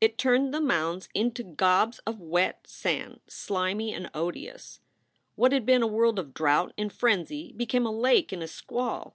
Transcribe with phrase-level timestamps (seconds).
[0.00, 4.80] It turned the mounds into gobs of wet sand, slimy and odious.
[5.34, 9.14] What had been a world of drought in frenzy became a lake in a squall.